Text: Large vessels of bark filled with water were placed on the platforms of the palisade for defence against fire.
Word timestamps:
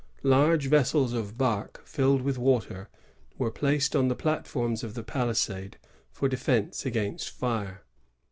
Large 0.23 0.65
vessels 0.65 1.13
of 1.13 1.37
bark 1.37 1.83
filled 1.85 2.23
with 2.23 2.39
water 2.39 2.89
were 3.37 3.51
placed 3.51 3.95
on 3.95 4.07
the 4.07 4.15
platforms 4.15 4.83
of 4.83 4.95
the 4.95 5.03
palisade 5.03 5.77
for 6.11 6.27
defence 6.27 6.87
against 6.87 7.29
fire. 7.29 7.83